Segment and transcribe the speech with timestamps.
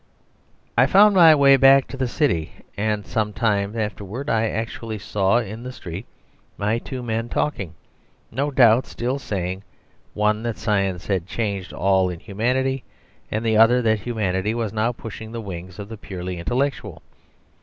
[0.75, 5.37] I found my way back to the city, and some time afterwards I actually saw
[5.37, 6.07] in the street
[6.57, 7.75] my two men talking,
[8.31, 9.63] no doubt still saying,
[10.15, 12.83] one that Science had changed all in Humanity,
[13.29, 17.03] and the other that Humanity was now pushing the wings of the purely intellectual.